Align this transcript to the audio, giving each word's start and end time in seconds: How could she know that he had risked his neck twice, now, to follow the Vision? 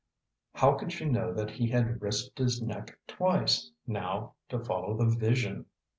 How 0.55 0.73
could 0.73 0.91
she 0.91 1.05
know 1.05 1.31
that 1.31 1.51
he 1.51 1.69
had 1.69 2.01
risked 2.01 2.39
his 2.39 2.59
neck 2.59 2.97
twice, 3.05 3.69
now, 3.85 4.33
to 4.49 4.57
follow 4.57 4.97
the 4.97 5.05
Vision? 5.15 5.67